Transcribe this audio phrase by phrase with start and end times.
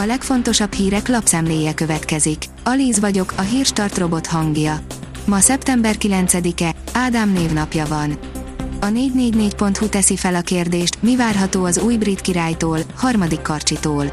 [0.00, 2.44] A legfontosabb hírek lapszemléje következik.
[2.64, 4.80] Alíz vagyok, a hírstart robot hangja.
[5.24, 8.18] Ma szeptember 9-e, Ádám névnapja van.
[8.80, 14.04] A 444.hu teszi fel a kérdést, mi várható az új brit királytól, harmadik karcsitól.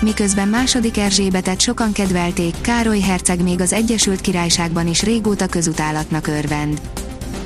[0.00, 6.80] Miközben második Erzsébetet sokan kedvelték, Károly herceg még az Egyesült Királyságban is régóta közutálatnak örvend.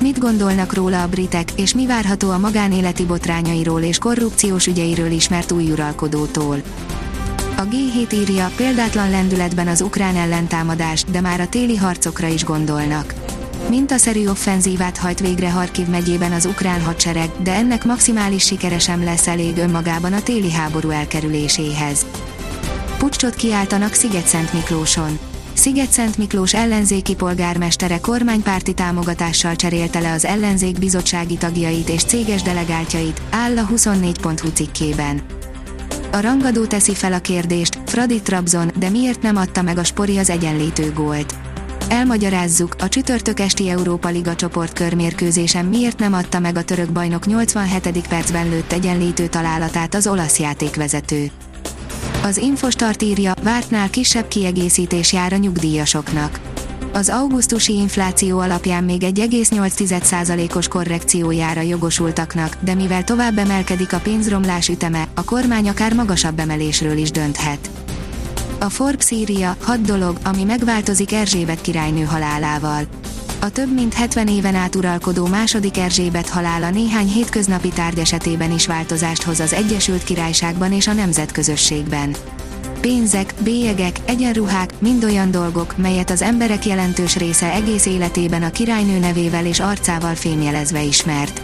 [0.01, 5.51] Mit gondolnak róla a britek, és mi várható a magánéleti botrányairól és korrupciós ügyeiről ismert
[5.51, 6.61] új uralkodótól?
[7.57, 13.13] A G7 írja, példátlan lendületben az ukrán ellentámadás, de már a téli harcokra is gondolnak.
[13.69, 19.27] Mintaszerű offenzívát hajt végre Harkiv megyében az ukrán hadsereg, de ennek maximális sikere sem lesz
[19.27, 22.05] elég önmagában a téli háború elkerüléséhez.
[22.97, 25.19] Pucsot kiáltanak Sziget-Szent Miklóson.
[25.53, 33.21] Sziget-Szent Miklós ellenzéki polgármestere kormánypárti támogatással cserélte le az ellenzék bizottsági tagjait és céges delegáltjait,
[33.29, 35.21] áll a 24.hu cikkében.
[36.17, 40.17] A rangadó teszi fel a kérdést, Fradi Trabzon, de miért nem adta meg a Spori
[40.17, 41.35] az egyenlítő gólt?
[41.89, 48.07] Elmagyarázzuk, a csütörtök esti Európa Liga csoportkörmérkőzésen miért nem adta meg a török bajnok 87.
[48.07, 51.31] percben lőtt egyenlítő találatát az olasz játékvezető.
[52.23, 56.39] Az Infostart írja, vártnál kisebb kiegészítés jár a nyugdíjasoknak.
[56.97, 65.07] Az augusztusi infláció alapján még 1,8%-os korrekciójára jogosultaknak, de mivel tovább emelkedik a pénzromlás üteme,
[65.13, 67.69] a kormány akár magasabb emelésről is dönthet.
[68.59, 72.83] A Forbes írja, hat dolog, ami megváltozik Erzsébet királynő halálával.
[73.39, 78.67] A több mint 70 éven át uralkodó második Erzsébet halála néhány hétköznapi tárgy esetében is
[78.67, 82.15] változást hoz az Egyesült Királyságban és a nemzetközösségben.
[82.81, 88.99] Pénzek, bélyegek, egyenruhák, mind olyan dolgok, melyet az emberek jelentős része egész életében a királynő
[88.99, 91.41] nevével és arcával fémjelezve ismert.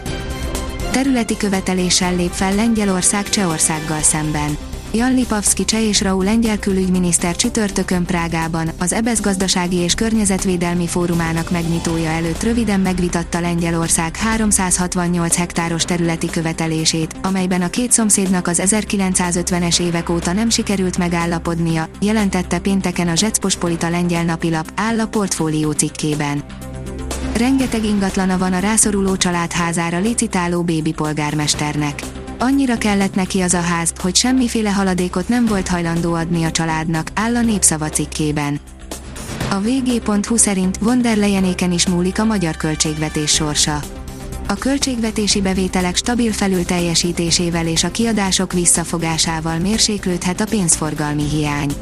[0.90, 4.56] Területi követeléssel lép fel Lengyelország Csehországgal szemben.
[4.96, 11.50] Jan Lipavsky cseh és Raúl lengyel külügyminiszter csütörtökön Prágában, az EBESZ gazdasági és környezetvédelmi fórumának
[11.50, 19.80] megnyitója előtt röviden megvitatta Lengyelország 368 hektáros területi követelését, amelyben a két szomszédnak az 1950-es
[19.80, 26.42] évek óta nem sikerült megállapodnia, jelentette pénteken a Zsecpospolita lengyel napilap, áll a portfólió cikkében.
[27.36, 33.92] Rengeteg ingatlana van a rászoruló családházára licitáló bébi polgármesternek Annyira kellett neki az a ház,
[34.00, 38.60] hogy semmiféle haladékot nem volt hajlandó adni a családnak, áll a népszava cikkében.
[39.50, 41.18] A vg.hu szerint von der
[41.70, 43.80] is múlik a magyar költségvetés sorsa.
[44.48, 51.72] A költségvetési bevételek stabil felül teljesítésével és a kiadások visszafogásával mérséklődhet a pénzforgalmi hiány.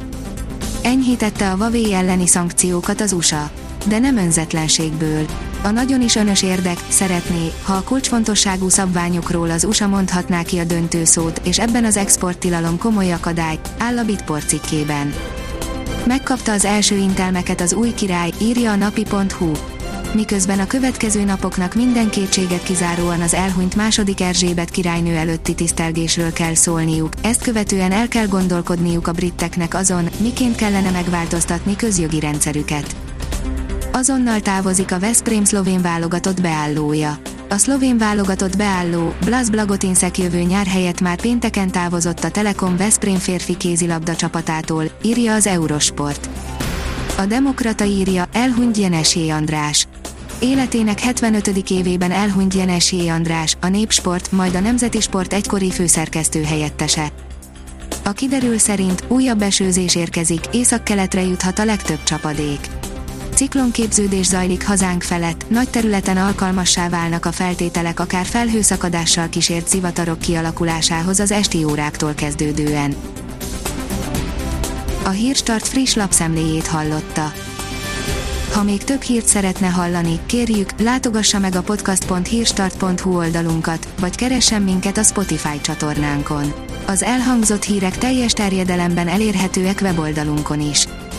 [0.83, 3.51] Enyhítette a Huawei elleni szankciókat az USA,
[3.87, 5.27] de nem önzetlenségből
[5.63, 10.65] a nagyon is önös érdek szeretné, ha a kulcsfontosságú szabványokról az USA mondhatná ki a
[10.65, 15.15] döntő szót, és ebben az exporttilalom komoly akadály, áll a Bitport cikkében.
[16.07, 19.53] Megkapta az első intelmeket az új király, írja a napi.hu.
[20.15, 26.55] Miközben a következő napoknak minden kétséget kizáróan az elhunyt második Erzsébet királynő előtti tisztelgésről kell
[26.55, 33.12] szólniuk, ezt követően el kell gondolkodniuk a britteknek azon, miként kellene megváltoztatni közjogi rendszerüket
[33.93, 37.19] azonnal távozik a Veszprém szlovén válogatott beállója.
[37.49, 43.19] A szlovén válogatott beálló, Blas Blagotinszek jövő nyár helyett már pénteken távozott a Telekom Veszprém
[43.19, 46.29] férfi kézilabda csapatától, írja az Eurosport.
[47.19, 49.87] A Demokrata írja, elhunyt Jenesé András.
[50.39, 51.71] Életének 75.
[51.71, 57.09] évében elhunyt Jenesé András, a Népsport, majd a Nemzeti Sport egykori főszerkesztő helyettese.
[58.05, 62.69] A kiderül szerint újabb esőzés érkezik, észak-keletre juthat a legtöbb csapadék.
[63.35, 71.21] Ciklonképződés zajlik hazánk felett, nagy területen alkalmassá válnak a feltételek akár felhőszakadással kísért zivatarok kialakulásához
[71.21, 72.95] az esti óráktól kezdődően.
[75.05, 77.33] A Hírstart friss lapszemléjét hallotta.
[78.53, 84.99] Ha még több hírt szeretne hallani, kérjük, látogassa meg a podcast.hírstart.hu oldalunkat, vagy keressen minket
[84.99, 86.53] a Spotify csatornánkon.
[86.87, 90.87] Az elhangzott hírek teljes terjedelemben elérhetőek weboldalunkon is.